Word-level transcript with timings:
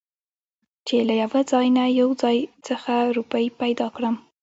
چې 0.87 0.95
له 1.07 1.13
يوه 1.21 1.39
ځاى 1.51 1.67
نه 1.77 1.85
يو 1.99 2.09
ځاى 2.21 2.37
خڅه 2.81 2.97
روپۍ 3.17 3.45
پېدا 3.59 3.87
کړم. 3.95 4.15